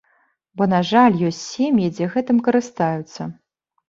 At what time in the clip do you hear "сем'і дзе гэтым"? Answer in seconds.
1.55-2.37